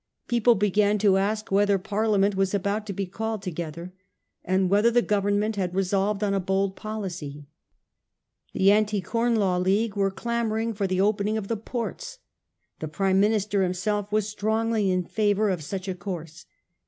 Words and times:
People 0.27 0.55
began 0.55 0.97
to 0.97 1.17
ask 1.19 1.51
whether 1.51 1.77
Parliament 1.77 2.33
was 2.33 2.55
about 2.55 2.87
to 2.87 2.91
be 2.91 3.05
called 3.05 3.43
to 3.43 3.51
gether, 3.51 3.93
and 4.43 4.67
whether 4.67 4.89
the 4.89 5.03
Government 5.03 5.57
had 5.57 5.75
resolved 5.75 6.23
on 6.23 6.33
a 6.33 6.39
bold 6.39 6.75
policy. 6.75 7.45
The 8.51 8.71
Anti 8.71 9.01
Corn 9.01 9.35
Law 9.35 9.57
League 9.57 9.95
were 9.95 10.09
clamouring 10.09 10.73
for 10.73 10.87
the 10.87 11.01
opening 11.01 11.37
of 11.37 11.49
the 11.49 11.55
ports. 11.57 12.17
The 12.79 12.87
Prime 12.87 13.19
Minister 13.19 13.61
himself 13.61 14.11
was 14.11 14.27
strongly 14.27 14.89
in 14.89 15.03
favour 15.03 15.51
of 15.51 15.61
such 15.63 15.87
a 15.87 15.93
course. 15.93 16.47